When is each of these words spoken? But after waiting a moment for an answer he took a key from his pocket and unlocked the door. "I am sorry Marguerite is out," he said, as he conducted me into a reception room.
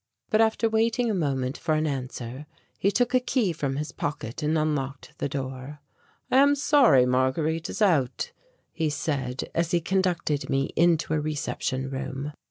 But 0.31 0.41
after 0.41 0.67
waiting 0.67 1.11
a 1.11 1.13
moment 1.13 1.59
for 1.59 1.75
an 1.75 1.85
answer 1.85 2.47
he 2.79 2.89
took 2.89 3.13
a 3.13 3.19
key 3.19 3.53
from 3.53 3.75
his 3.75 3.91
pocket 3.91 4.41
and 4.41 4.57
unlocked 4.57 5.13
the 5.19 5.29
door. 5.29 5.79
"I 6.31 6.37
am 6.37 6.55
sorry 6.55 7.05
Marguerite 7.05 7.69
is 7.69 7.83
out," 7.83 8.31
he 8.71 8.89
said, 8.89 9.51
as 9.53 9.69
he 9.69 9.79
conducted 9.79 10.49
me 10.49 10.71
into 10.75 11.13
a 11.13 11.19
reception 11.19 11.91
room. 11.91 12.33